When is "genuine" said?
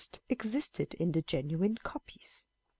1.21-1.75